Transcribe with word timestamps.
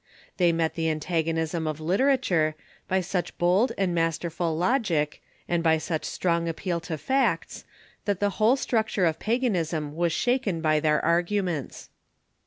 They 0.37 0.51
met 0.51 0.73
the 0.73 0.89
antagonism 0.89 1.67
of 1.67 1.79
literature 1.79 2.55
by 2.87 3.01
such 3.01 3.37
bold 3.37 3.71
and 3.77 3.93
mas 3.93 4.17
terful 4.17 4.57
logic, 4.57 5.21
and 5.47 5.63
b}^ 5.63 5.79
such 5.79 6.05
strong 6.05 6.49
appeal 6.49 6.79
to 6.79 6.97
facts, 6.97 7.65
that 8.05 8.19
the 8.19 8.31
whole 8.41 8.55
structure 8.55 9.05
of 9.05 9.19
paganism 9.19 9.93
was 9.95 10.11
shaken 10.11 10.59
by 10.59 10.79
their 10.79 11.05
arguments. 11.05 11.91